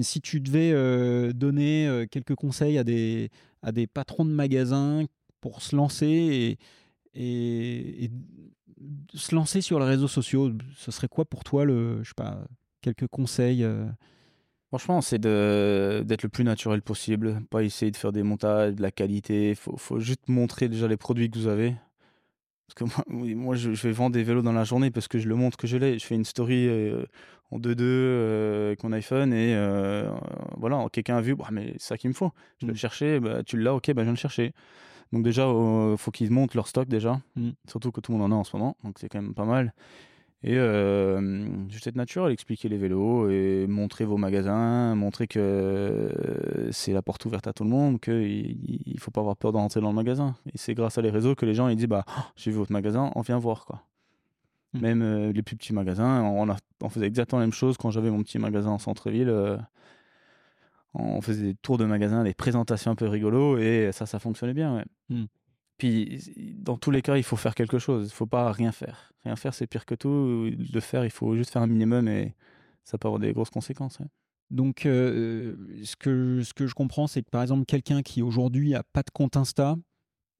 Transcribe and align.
Si 0.00 0.20
tu 0.20 0.40
devais 0.40 0.72
donner 1.32 2.06
quelques 2.10 2.34
conseils 2.34 2.76
à 2.78 2.84
des, 2.84 3.30
à 3.62 3.72
des 3.72 3.86
patrons 3.86 4.24
de 4.24 4.30
magasins 4.30 5.04
pour 5.40 5.62
se 5.62 5.74
lancer 5.74 6.58
et, 7.14 8.10
se 9.14 9.34
lancer 9.34 9.62
sur 9.62 9.80
les 9.80 9.86
réseaux 9.86 10.08
sociaux, 10.08 10.52
ce 10.76 10.90
serait 10.90 11.08
quoi 11.08 11.24
pour 11.24 11.44
toi 11.44 11.64
le, 11.64 12.02
je 12.02 12.08
sais 12.08 12.14
pas, 12.14 12.44
quelques 12.82 13.06
conseils 13.06 13.66
Franchement, 14.68 15.00
c'est 15.00 15.20
d'être 15.20 16.22
le 16.22 16.28
plus 16.28 16.44
naturel 16.44 16.82
possible, 16.82 17.40
pas 17.50 17.62
essayer 17.62 17.92
de 17.92 17.96
faire 17.96 18.12
des 18.12 18.22
montages, 18.24 18.74
de 18.74 18.82
la 18.82 18.90
qualité. 18.90 19.54
Faut, 19.54 19.76
faut 19.76 20.00
juste 20.00 20.28
montrer 20.28 20.68
déjà 20.68 20.88
les 20.88 20.96
produits 20.96 21.30
que 21.30 21.38
vous 21.38 21.46
avez. 21.46 21.74
Parce 22.66 22.74
que 22.74 22.84
moi, 23.12 23.34
moi 23.34 23.56
je, 23.56 23.72
je 23.74 23.82
vais 23.86 23.92
vendre 23.92 24.12
des 24.14 24.22
vélos 24.24 24.42
dans 24.42 24.52
la 24.52 24.64
journée 24.64 24.90
parce 24.90 25.08
que 25.08 25.18
je 25.18 25.28
le 25.28 25.34
montre 25.36 25.56
que 25.56 25.66
je 25.66 25.76
l'ai. 25.76 25.98
Je 25.98 26.04
fais 26.06 26.14
une 26.16 26.24
story 26.24 26.66
euh, 26.68 27.04
en 27.52 27.58
2-2 27.58 27.76
euh, 27.80 28.66
avec 28.68 28.82
mon 28.82 28.92
iPhone 28.92 29.32
et 29.32 29.54
euh, 29.54 30.10
voilà, 30.56 30.84
quelqu'un 30.92 31.16
a 31.16 31.20
vu, 31.20 31.34
bah, 31.36 31.46
mais 31.52 31.74
c'est 31.78 31.88
ça 31.88 31.96
qu'il 31.98 32.08
me 32.10 32.14
faut. 32.14 32.32
Je 32.58 32.66
vais 32.66 32.70
Mm. 32.72 32.74
le 32.74 32.78
chercher, 32.78 33.20
bah, 33.20 33.42
tu 33.44 33.56
l'as, 33.56 33.74
ok, 33.74 33.86
bah, 33.92 34.02
je 34.02 34.04
viens 34.04 34.12
le 34.12 34.16
chercher. 34.18 34.52
Donc 35.12 35.22
déjà, 35.22 35.46
euh, 35.46 35.96
faut 35.96 36.10
qu'ils 36.10 36.32
montent 36.32 36.54
leur 36.54 36.66
stock 36.66 36.88
déjà, 36.88 37.20
Mm. 37.36 37.50
surtout 37.68 37.92
que 37.92 38.00
tout 38.00 38.10
le 38.12 38.18
monde 38.18 38.32
en 38.32 38.36
a 38.36 38.38
en 38.40 38.44
ce 38.44 38.56
moment, 38.56 38.76
donc 38.82 38.98
c'est 38.98 39.08
quand 39.08 39.22
même 39.22 39.34
pas 39.34 39.44
mal. 39.44 39.72
Et 40.48 40.56
euh, 40.56 41.68
juste 41.68 41.88
être 41.88 41.96
naturel, 41.96 42.30
expliquer 42.32 42.68
les 42.68 42.76
vélos 42.76 43.28
et 43.28 43.66
montrer 43.66 44.04
vos 44.04 44.16
magasins, 44.16 44.94
montrer 44.94 45.26
que 45.26 45.40
euh, 45.40 46.70
c'est 46.70 46.92
la 46.92 47.02
porte 47.02 47.24
ouverte 47.24 47.48
à 47.48 47.52
tout 47.52 47.64
le 47.64 47.70
monde, 47.70 48.00
qu'il 48.00 48.56
il 48.86 49.00
faut 49.00 49.10
pas 49.10 49.22
avoir 49.22 49.36
peur 49.36 49.50
de 49.50 49.56
rentrer 49.56 49.80
dans 49.80 49.88
le 49.88 49.94
magasin. 49.96 50.36
Et 50.54 50.56
c'est 50.56 50.74
grâce 50.74 50.98
à 50.98 51.02
les 51.02 51.10
réseaux 51.10 51.34
que 51.34 51.44
les 51.46 51.54
gens 51.54 51.66
ils 51.66 51.74
disent 51.74 51.88
bah 51.88 52.04
oh, 52.08 52.20
j'ai 52.36 52.52
vu 52.52 52.58
votre 52.58 52.70
magasin, 52.72 53.10
on 53.16 53.22
vient 53.22 53.38
voir 53.40 53.64
quoi. 53.66 53.82
Mhm. 54.74 54.80
Même 54.82 55.02
euh, 55.02 55.32
les 55.32 55.42
plus 55.42 55.56
petits 55.56 55.72
magasins, 55.72 56.22
on, 56.22 56.48
a, 56.48 56.56
on 56.80 56.88
faisait 56.90 57.06
exactement 57.06 57.40
la 57.40 57.46
même 57.46 57.52
chose 57.52 57.76
quand 57.76 57.90
j'avais 57.90 58.10
mon 58.10 58.22
petit 58.22 58.38
magasin 58.38 58.70
en 58.70 58.78
centre-ville. 58.78 59.28
euh, 59.28 59.56
on 60.94 61.20
faisait 61.20 61.42
des 61.42 61.54
tours 61.54 61.78
de 61.78 61.84
magasins, 61.84 62.24
des 62.24 62.34
présentations 62.34 62.90
un 62.90 62.94
peu 62.94 63.06
rigolos 63.06 63.58
et 63.58 63.90
ça, 63.92 64.06
ça 64.06 64.18
fonctionnait 64.18 64.54
bien. 64.54 64.76
Ouais. 64.76 64.84
Mhm. 65.10 65.26
Puis 65.78 66.54
dans 66.58 66.76
tous 66.78 66.90
les 66.90 67.02
cas, 67.02 67.16
il 67.16 67.22
faut 67.22 67.36
faire 67.36 67.54
quelque 67.54 67.78
chose. 67.78 68.08
Il 68.10 68.14
faut 68.14 68.26
pas 68.26 68.50
rien 68.52 68.72
faire. 68.72 69.12
Rien 69.24 69.36
faire, 69.36 69.52
c'est 69.54 69.66
pire 69.66 69.84
que 69.84 69.94
tout. 69.94 70.50
Le 70.72 70.80
faire, 70.80 71.04
il 71.04 71.10
faut 71.10 71.36
juste 71.36 71.50
faire 71.52 71.62
un 71.62 71.66
minimum 71.66 72.08
et 72.08 72.34
ça 72.84 72.96
peut 72.98 73.08
avoir 73.08 73.20
des 73.20 73.32
grosses 73.32 73.50
conséquences. 73.50 73.98
ouais. 74.00 74.06
Donc, 74.50 74.86
euh, 74.86 75.56
ce, 75.82 75.96
que, 75.96 76.42
ce 76.44 76.54
que 76.54 76.66
je 76.68 76.74
comprends, 76.74 77.06
c'est 77.08 77.22
que 77.22 77.30
par 77.30 77.42
exemple, 77.42 77.64
quelqu'un 77.66 78.02
qui 78.02 78.22
aujourd'hui 78.22 78.74
a 78.76 78.84
pas 78.84 79.02
de 79.02 79.10
compte 79.10 79.36
Insta, 79.36 79.76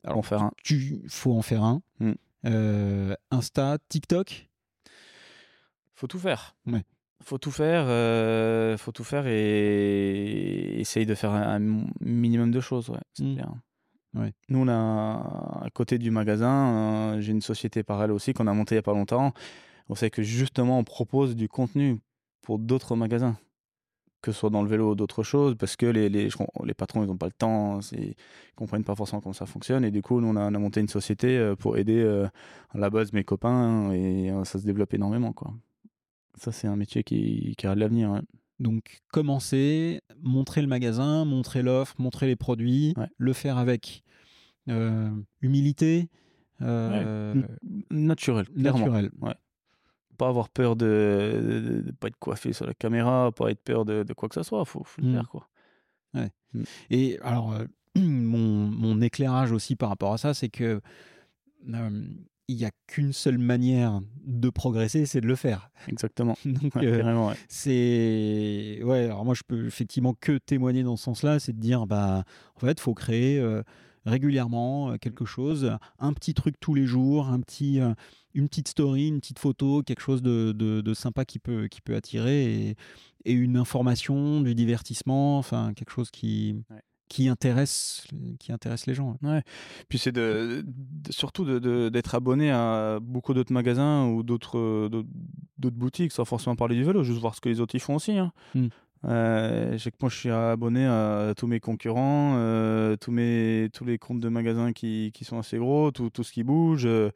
Alors, 0.04 0.18
en 0.18 0.22
faire 0.22 0.42
un. 0.42 0.52
tu 0.62 1.02
faut 1.08 1.32
en 1.36 1.42
faire 1.42 1.64
un. 1.64 1.82
Mm. 1.98 2.12
Euh, 2.46 3.14
Insta, 3.32 3.78
TikTok? 3.88 4.48
Faut 5.94 6.06
tout 6.06 6.18
faire. 6.20 6.54
Ouais. 6.66 6.84
Faut 7.22 7.38
tout 7.38 7.50
faire. 7.50 7.86
euh, 7.88 8.76
faut 8.76 8.92
tout 8.92 9.02
faire 9.04 9.26
et 9.26 10.78
essayer 10.80 11.06
de 11.06 11.14
faire 11.14 11.32
un, 11.32 11.60
un 11.60 11.84
minimum 12.00 12.50
de 12.52 12.60
choses. 12.60 12.88
Ouais, 12.90 13.00
c'est 13.14 13.24
Mm. 13.24 13.34
clair. 13.34 13.52
Nous, 14.48 14.70
à 14.70 15.68
côté 15.74 15.98
du 15.98 16.10
magasin, 16.10 17.14
euh, 17.16 17.20
j'ai 17.20 17.32
une 17.32 17.42
société 17.42 17.82
par 17.82 18.02
elle 18.02 18.12
aussi 18.12 18.32
qu'on 18.32 18.46
a 18.46 18.52
montée 18.52 18.74
il 18.74 18.78
y 18.78 18.78
a 18.78 18.82
pas 18.82 18.92
longtemps. 18.92 19.32
On 19.88 19.94
sait 19.94 20.10
que 20.10 20.22
justement, 20.22 20.78
on 20.78 20.84
propose 20.84 21.36
du 21.36 21.48
contenu 21.48 21.98
pour 22.42 22.58
d'autres 22.58 22.96
magasins, 22.96 23.36
que 24.22 24.32
ce 24.32 24.40
soit 24.40 24.50
dans 24.50 24.62
le 24.62 24.68
vélo 24.68 24.92
ou 24.92 24.94
d'autres 24.94 25.22
choses, 25.22 25.56
parce 25.56 25.76
que 25.76 25.86
les, 25.86 26.08
les, 26.08 26.28
les 26.64 26.74
patrons, 26.74 27.02
ils 27.02 27.06
n'ont 27.06 27.16
pas 27.16 27.26
le 27.26 27.32
temps, 27.32 27.80
ils 27.92 28.14
comprennent 28.56 28.84
pas 28.84 28.94
forcément 28.94 29.20
comment 29.20 29.32
ça 29.32 29.46
fonctionne. 29.46 29.84
Et 29.84 29.90
du 29.90 30.02
coup, 30.02 30.20
nous, 30.20 30.28
on 30.28 30.36
a, 30.36 30.50
on 30.50 30.54
a 30.54 30.58
monté 30.58 30.80
une 30.80 30.88
société 30.88 31.36
euh, 31.38 31.54
pour 31.54 31.76
aider 31.76 32.00
euh, 32.00 32.26
à 32.70 32.78
la 32.78 32.90
base 32.90 33.12
mes 33.12 33.24
copains 33.24 33.92
et 33.92 34.32
ça 34.44 34.58
se 34.58 34.64
développe 34.64 34.94
énormément. 34.94 35.32
Quoi. 35.32 35.52
Ça, 36.36 36.52
c'est 36.52 36.66
un 36.66 36.76
métier 36.76 37.02
qui, 37.02 37.56
a 37.64 37.74
de 37.74 37.80
l'avenir. 37.80 38.22
Donc, 38.58 39.02
commencer, 39.12 40.00
montrer 40.22 40.62
le 40.62 40.66
magasin, 40.68 41.24
montrer 41.24 41.62
l'offre, 41.62 41.94
montrer 41.98 42.26
les 42.26 42.36
produits, 42.36 42.94
Ouais. 42.96 43.08
le 43.18 43.32
faire 43.32 43.58
avec 43.58 44.02
euh, 44.68 45.10
humilité, 45.42 46.08
euh, 46.62 47.42
Naturel, 47.90 48.48
clairement. 48.48 48.78
naturel. 48.80 49.10
Pas 50.16 50.28
avoir 50.28 50.48
peur 50.48 50.76
de, 50.76 51.82
de 51.84 51.90
pas 51.92 52.08
être 52.08 52.16
coiffé 52.18 52.54
sur 52.54 52.64
la 52.66 52.72
caméra, 52.72 53.30
pas 53.32 53.50
être 53.50 53.62
peur 53.62 53.84
de, 53.84 54.02
de 54.02 54.12
quoi 54.14 54.30
que 54.30 54.34
ce 54.34 54.42
soit. 54.42 54.64
Faut, 54.64 54.82
faut 54.82 55.02
le 55.02 55.08
Mm. 55.08 55.12
faire, 55.12 55.28
quoi. 55.28 55.48
Et 56.88 57.18
alors, 57.20 57.52
euh, 57.52 57.66
mon, 57.96 58.66
mon 58.70 59.02
éclairage 59.02 59.52
aussi 59.52 59.76
par 59.76 59.90
rapport 59.90 60.14
à 60.14 60.18
ça, 60.18 60.32
c'est 60.32 60.48
que 60.48 60.80
il 62.48 62.56
n'y 62.56 62.64
a 62.64 62.70
qu'une 62.86 63.12
seule 63.12 63.38
manière 63.38 64.00
de 64.24 64.50
progresser, 64.50 65.04
c'est 65.06 65.20
de 65.20 65.26
le 65.26 65.34
faire. 65.36 65.70
Exactement. 65.88 66.36
Donc, 66.44 66.74
Ouais, 66.76 66.86
euh, 66.86 67.26
ouais. 67.28 67.34
c'est 67.48 68.80
ouais. 68.84 69.04
Alors 69.04 69.24
moi, 69.24 69.34
je 69.34 69.42
peux 69.46 69.66
effectivement 69.66 70.14
que 70.20 70.38
témoigner 70.38 70.82
dans 70.82 70.96
ce 70.96 71.04
sens-là, 71.04 71.38
c'est 71.40 71.52
de 71.52 71.60
dire 71.60 71.86
bah 71.86 72.24
en 72.54 72.60
fait, 72.60 72.78
faut 72.78 72.94
créer 72.94 73.38
euh, 73.40 73.62
régulièrement 74.04 74.92
euh, 74.92 74.96
quelque 74.96 75.24
chose, 75.24 75.76
un 75.98 76.12
petit 76.12 76.34
truc 76.34 76.54
tous 76.60 76.74
les 76.74 76.86
jours, 76.86 77.28
un 77.28 77.40
petit, 77.40 77.80
une 78.34 78.48
petite 78.48 78.68
story, 78.68 79.08
une 79.08 79.20
petite 79.20 79.38
photo, 79.40 79.82
quelque 79.82 80.02
chose 80.02 80.22
de, 80.22 80.52
de, 80.52 80.80
de 80.80 80.94
sympa 80.94 81.24
qui 81.24 81.38
peut, 81.40 81.66
qui 81.68 81.80
peut 81.80 81.96
attirer 81.96 82.68
et, 82.68 82.76
et 83.24 83.32
une 83.32 83.56
information, 83.56 84.40
du 84.40 84.54
divertissement, 84.54 85.38
enfin 85.38 85.72
quelque 85.74 85.90
chose 85.90 86.10
qui, 86.12 86.62
Ouais. 86.70 86.80
Qui 87.08 87.28
intéresse, 87.28 88.04
qui 88.38 88.52
intéresse 88.52 88.86
les 88.86 88.94
gens. 88.94 89.16
Puis 89.88 89.98
c'est 89.98 90.12
de, 90.12 90.64
de- 90.66 91.12
surtout 91.12 91.44
de- 91.44 91.58
de- 91.58 91.88
d'être 91.88 92.14
abonné 92.14 92.50
à 92.50 92.98
beaucoup 93.00 93.32
d'autres 93.34 93.52
magasins 93.52 94.06
ou 94.06 94.22
d'autres 94.22 94.88
d'autres 95.58 95.76
boutiques, 95.76 96.12
sans 96.12 96.24
forcément 96.24 96.56
parler 96.56 96.74
du 96.76 96.84
vélo, 96.84 97.02
juste 97.04 97.20
voir 97.20 97.34
ce 97.34 97.40
que 97.40 97.48
les 97.48 97.60
autres 97.60 97.74
y 97.74 97.78
font 97.78 97.94
aussi. 97.96 98.18
Hein. 98.18 98.32
Mm. 98.54 98.66
Euh, 99.04 99.72
je 99.72 99.78
sais 99.78 99.90
que 99.90 99.96
moi 100.00 100.10
je 100.10 100.16
suis 100.16 100.30
abonné 100.30 100.84
à 100.86 101.32
tous 101.36 101.46
mes 101.46 101.60
concurrents, 101.60 102.34
euh, 102.36 102.96
tous 102.96 103.12
mes 103.12 103.68
tous 103.72 103.84
les 103.84 103.98
comptes 103.98 104.20
de 104.20 104.28
magasins 104.28 104.72
qui, 104.72 105.12
qui 105.14 105.24
sont 105.24 105.38
assez 105.38 105.58
gros, 105.58 105.90
tout, 105.92 106.10
tout 106.10 106.24
ce 106.24 106.32
qui 106.32 106.42
bouge. 106.42 106.86
euh, 106.86 107.10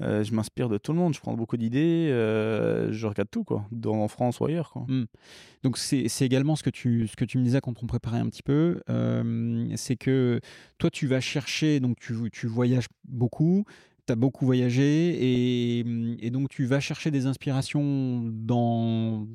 euh, 0.00 0.24
je 0.24 0.32
m'inspire 0.34 0.68
de 0.68 0.78
tout 0.78 0.92
le 0.92 0.98
monde, 0.98 1.14
je 1.14 1.20
prends 1.20 1.34
beaucoup 1.34 1.56
d'idées, 1.56 2.08
euh, 2.10 2.92
je 2.92 3.06
regarde 3.06 3.28
tout 3.30 3.44
quoi, 3.44 3.66
dans, 3.70 4.02
en 4.02 4.08
France 4.08 4.40
ou 4.40 4.46
ailleurs 4.46 4.70
quoi. 4.70 4.86
Donc 5.62 5.76
c'est 5.76 6.08
c'est 6.08 6.24
également 6.24 6.56
ce 6.56 6.62
que 6.62 6.70
tu 6.70 7.06
ce 7.06 7.16
que 7.16 7.24
tu 7.24 7.38
me 7.38 7.44
disais 7.44 7.60
quand 7.60 7.82
on 7.82 7.86
préparait 7.86 8.18
un 8.18 8.28
petit 8.28 8.42
peu, 8.42 8.80
euh, 8.88 9.68
c'est 9.76 9.96
que 9.96 10.40
toi 10.78 10.90
tu 10.90 11.06
vas 11.06 11.20
chercher 11.20 11.80
donc 11.80 11.98
tu 12.00 12.14
tu 12.32 12.46
voyages 12.46 12.86
beaucoup, 13.04 13.64
tu 14.06 14.12
as 14.12 14.16
beaucoup 14.16 14.46
voyagé 14.46 15.80
et, 15.80 15.84
et 16.20 16.30
donc 16.30 16.48
tu 16.48 16.64
vas 16.64 16.80
chercher 16.80 17.10
des 17.10 17.26
inspirations 17.26 18.22
dans 18.24 19.26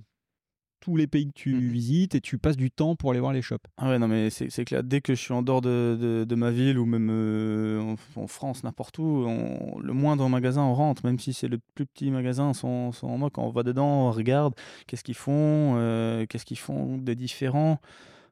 tous 0.85 0.95
les 0.95 1.07
pays 1.07 1.25
que 1.25 1.31
tu 1.33 1.51
Mhm. 1.55 1.67
visites 1.69 2.13
et 2.15 2.21
tu 2.21 2.37
passes 2.37 2.57
du 2.57 2.69
temps 2.69 2.95
pour 2.95 3.09
aller 3.09 3.19
voir 3.19 3.33
les 3.33 3.41
shops. 3.41 3.57
Ah 3.77 3.89
ouais, 3.89 3.97
non, 3.97 4.07
mais 4.07 4.29
c'est 4.29 4.65
clair. 4.65 4.83
Dès 4.83 5.01
que 5.01 5.15
je 5.15 5.19
suis 5.19 5.33
en 5.33 5.41
dehors 5.41 5.61
de, 5.61 5.97
de, 5.99 6.25
de 6.25 6.35
ma 6.35 6.51
ville 6.51 6.77
ou 6.77 6.85
même 6.85 7.09
euh, 7.11 7.81
en, 8.15 8.21
en 8.21 8.27
France, 8.27 8.63
n'importe 8.63 8.99
où, 8.99 9.03
on- 9.27 9.79
le 9.79 9.93
moindre 9.93 10.29
magasin, 10.29 10.61
on 10.61 10.75
rentre, 10.75 11.03
même 11.03 11.17
si 11.17 11.33
c'est 11.33 11.47
le 11.47 11.57
plus 11.73 11.87
petit 11.87 12.11
magasin, 12.11 12.53
sont, 12.53 12.91
sont 12.91 13.07
en 13.07 13.17
moque. 13.17 13.39
On 13.39 13.49
va 13.49 13.63
dedans, 13.63 14.09
on 14.09 14.11
regarde 14.11 14.53
qu'est-ce 14.85 15.03
qu'ils 15.03 15.15
font, 15.15 15.73
euh, 15.77 16.27
qu'est-ce 16.27 16.45
qu'ils 16.45 16.59
font 16.59 16.97
de 16.99 17.13
différent. 17.15 17.79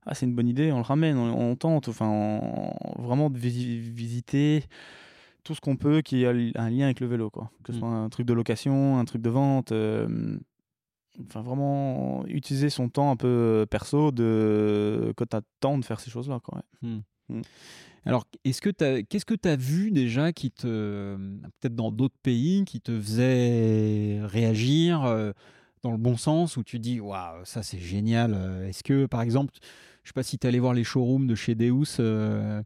Ah, 0.05 0.13
c'est 0.13 0.27
une 0.27 0.35
bonne 0.35 0.47
idée, 0.47 0.71
on 0.71 0.77
le 0.77 0.83
ramène, 0.83 1.17
on, 1.17 1.51
on 1.51 1.55
tente. 1.55 1.87
Enfin, 1.87 2.07
on- 2.07 3.01
vraiment 3.01 3.31
de 3.31 3.39
visi- 3.39 3.79
visiter 3.79 4.65
tout 5.43 5.55
ce 5.55 5.59
qu'on 5.61 5.75
peut 5.75 6.01
qui 6.01 6.23
a 6.27 6.29
un 6.29 6.69
lien 6.69 6.85
avec 6.85 6.99
le 6.99 7.07
vélo, 7.07 7.31
quoi. 7.31 7.49
Que 7.63 7.73
ce 7.73 7.77
Mm. 7.77 7.79
soit 7.79 7.89
un 7.89 8.09
truc 8.09 8.27
de 8.27 8.33
location, 8.33 8.99
un 8.99 9.05
truc 9.05 9.23
de 9.23 9.29
vente. 9.31 9.71
euh, 9.71 10.37
Enfin, 11.27 11.41
vraiment 11.41 12.25
utiliser 12.27 12.69
son 12.69 12.89
temps 12.89 13.11
un 13.11 13.15
peu 13.15 13.65
perso 13.69 14.11
de 14.11 15.13
quand 15.15 15.25
t'as 15.27 15.39
le 15.39 15.45
temps 15.59 15.77
de 15.77 15.85
faire 15.85 15.99
ces 15.99 16.09
choses-là. 16.09 16.39
Quoi. 16.43 16.63
ouais. 17.29 17.41
Alors, 18.05 18.25
est-ce 18.43 18.61
que 18.61 18.69
t'as- 18.69 19.01
qu'est-ce 19.03 19.25
que 19.25 19.33
tu 19.35 19.47
as 19.47 19.55
vu 19.55 19.91
déjà 19.91 20.33
qui 20.33 20.51
te, 20.51 21.15
peut-être 21.59 21.75
dans 21.75 21.91
d'autres 21.91 22.17
pays, 22.21 22.65
qui 22.65 22.81
te 22.81 22.99
faisait 22.99 24.19
réagir 24.23 25.03
euh, 25.05 25.31
dans 25.83 25.91
le 25.91 25.97
bon 25.97 26.17
sens, 26.17 26.57
où 26.57 26.63
tu 26.63 26.79
dis, 26.79 26.99
waouh, 26.99 27.45
ça 27.45 27.63
c'est 27.63 27.79
génial. 27.79 28.33
euh, 28.35 28.67
Est-ce 28.67 28.83
que, 28.83 29.05
par 29.05 29.21
exemple, 29.21 29.53
je 30.03 30.09
sais 30.09 30.13
pas 30.13 30.23
si 30.23 30.37
tu 30.37 30.47
allé 30.47 30.59
voir 30.59 30.73
les 30.73 30.83
showrooms 30.83 31.27
de 31.27 31.35
chez 31.35 31.55
Deus 31.55 31.97
euh, 31.99 32.61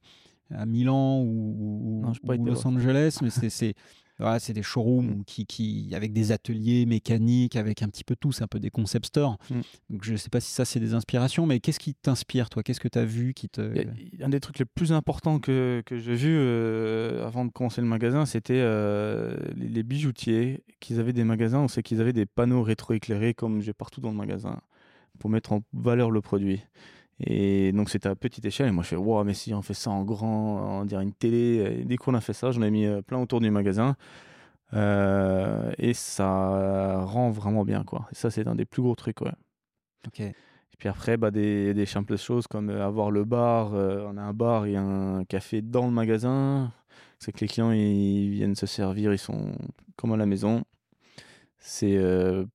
à 0.50 0.66
Milan 0.66 1.20
ou, 1.22 1.28
ou- 1.28 2.02
Non, 2.02 2.14
ou 2.40 2.46
Los. 2.46 2.66
Angeles, 2.68 3.20
mais 3.22 3.30
c'est, 3.30 3.50
voilà, 4.20 4.40
c'est 4.40 4.54
des 4.54 4.64
showrooms 4.64 5.24
qui, 5.26 5.46
qui, 5.46 5.92
avec 5.94 6.12
des 6.14 6.32
ateliers 6.32 6.86
mécaniques, 6.86 7.56
avec 7.56 7.84
un 7.84 7.88
petit 7.90 8.04
peu 8.04 8.16
tout, 8.16 8.32
c'est 8.32 8.44
un 8.44 8.48
peu 8.48 8.60
des 8.60 8.70
concept 8.72 9.06
stores. 9.08 9.38
Mm. 9.52 9.60
Donc, 9.92 10.04
je 10.04 10.16
sais 10.16 10.30
pas 10.30 10.40
si 10.40 10.52
ça 10.52 10.66
c'est 10.66 10.80
des 10.80 10.94
inspirations, 10.96 11.46
mais 11.46 11.60
qu'est-ce 11.60 11.80
qui 11.80 11.94
t'inspire, 11.94 12.50
toi? 12.50 12.64
Qu'est-ce 12.64 12.80
que 12.80 12.88
tu 12.88 12.98
as 12.98 13.06
vu 13.06 13.34
qui 13.34 13.48
te. 13.50 13.62
A- 13.62 14.26
Un 14.26 14.30
des 14.30 14.40
trucs 14.40 14.58
les 14.60 14.66
plus 14.66 14.92
importants 14.92 15.40
que, 15.40 15.84
que 15.86 16.00
j'ai 16.00 16.16
vu 16.16 16.36
euh, 16.36 17.28
avant 17.28 17.46
de 17.46 17.52
commencer 17.52 17.82
le 17.82 17.88
magasin, 17.88 18.26
c'était 18.26 18.54
euh, 18.60 19.36
les, 19.56 19.68
les 19.68 19.84
bijoutiers 19.84 20.64
qui 20.80 20.96
avaient 21.00 21.14
des 21.14 21.24
magasins. 21.24 21.60
On 21.60 21.68
sait 21.68 21.84
qu'ils 21.84 22.02
avaient 22.02 22.14
des 22.14 22.26
panneaux 22.26 22.64
rétroéclairés 22.64 23.34
comme 23.34 23.62
j'ai 23.62 23.74
partout 23.74 24.02
dans 24.02 24.10
le 24.12 24.18
magasin 24.18 24.60
pour 25.20 25.30
mettre 25.30 25.54
en 25.54 25.62
valeur 25.74 26.12
le 26.12 26.22
produit. 26.22 26.62
Et 27.20 27.72
donc 27.72 27.90
c'était 27.90 28.10
à 28.10 28.16
petite 28.16 28.46
échelle. 28.46 28.68
Et 28.68 28.72
moi 28.72 28.84
je 28.84 28.90
fais, 28.90 28.96
wow, 28.96 29.24
mais 29.24 29.34
si 29.34 29.54
on 29.54 29.62
fait 29.62 29.74
ça 29.74 29.90
en 29.90 30.04
grand, 30.04 30.82
on 30.82 30.86
dirait 30.86 31.04
une 31.04 31.14
télé. 31.14 31.80
Et 31.80 31.86
dès 31.86 31.98
qu'on 31.98 32.14
a 32.14 32.22
fait 32.22 32.34
ça, 32.34 32.52
j'en 32.52 32.62
ai 32.62 32.72
mis 32.72 32.86
euh, 32.86 33.02
plein 33.02 33.20
autour 33.20 33.40
du 33.40 33.50
magasin. 33.52 33.96
Euh, 34.74 35.72
et 35.78 35.94
ça 35.94 37.02
rend 37.06 37.32
vraiment 37.32 37.64
bien, 37.64 37.84
quoi. 37.84 38.08
Et 38.12 38.16
ça, 38.16 38.30
c'est 38.30 38.48
un 38.48 38.56
des 38.56 38.66
plus 38.66 38.82
gros 38.82 38.96
trucs, 38.96 39.22
ouais. 39.22 39.32
Ok. 40.08 40.20
Et 40.20 40.34
puis 40.78 40.90
après, 40.90 41.18
bah, 41.18 41.32
des, 41.32 41.74
des 41.74 41.86
simples 41.86 42.18
choses 42.18 42.48
comme 42.48 42.70
avoir 42.70 43.12
le 43.12 43.24
bar. 43.26 43.72
on 43.74 44.18
a 44.18 44.22
un 44.22 44.34
bar 44.34 44.66
et 44.66 44.76
un 44.76 45.24
café 45.26 45.62
dans 45.62 45.86
le 45.86 45.92
magasin. 45.92 46.72
C'est 47.20 47.32
que 47.32 47.40
les 47.40 47.48
clients 47.48 47.72
ils 47.72 48.30
viennent 48.30 48.56
se 48.56 48.68
servir, 48.68 49.14
ils 49.14 49.18
sont 49.18 49.52
comme 49.96 50.14
à 50.14 50.18
la 50.18 50.26
maison. 50.26 50.64
C'est 51.70 52.00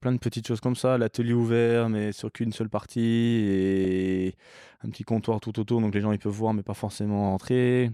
plein 0.00 0.12
de 0.12 0.18
petites 0.18 0.46
choses 0.46 0.60
comme 0.60 0.74
ça, 0.74 0.96
l'atelier 0.96 1.34
ouvert 1.34 1.90
mais 1.90 2.12
sur 2.12 2.32
qu'une 2.32 2.50
seule 2.50 2.70
partie 2.70 3.00
et 3.00 4.36
un 4.82 4.88
petit 4.88 5.04
comptoir 5.04 5.38
tout 5.38 5.60
autour 5.60 5.82
donc 5.82 5.94
les 5.94 6.00
gens 6.00 6.12
ils 6.12 6.18
peuvent 6.18 6.32
voir 6.32 6.54
mais 6.54 6.62
pas 6.62 6.72
forcément 6.74 7.30
rentrer. 7.30 7.90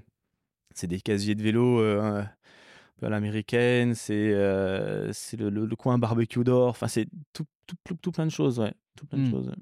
C'est 0.74 0.86
des 0.86 1.00
casiers 1.00 1.34
de 1.34 1.42
vélo 1.42 1.80
peu 2.98 3.06
à 3.06 3.10
l'américaine, 3.10 3.94
c'est 3.94 4.32
c'est 5.12 5.36
le, 5.36 5.50
le, 5.50 5.76
coin 5.76 5.98
barbecue 5.98 6.44
d'or, 6.44 6.68
enfin 6.70 6.88
c'est 6.88 7.08
tout, 7.32 7.46
tout, 7.66 7.96
tout, 8.00 8.12
plein 8.12 8.26
de 8.26 8.30
choses, 8.30 8.60
ouais, 8.60 8.72
tout 8.96 9.06
plein 9.06 9.18
de 9.18 9.24
mmh. 9.24 9.30
choses. 9.30 9.52